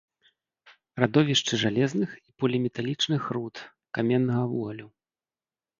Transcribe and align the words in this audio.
Радовішчы 1.03 1.53
жалезных 1.65 2.09
і 2.27 2.33
поліметалічных 2.41 3.21
руд, 3.39 3.55
каменнага 4.01 4.43
вугалю. 4.57 4.87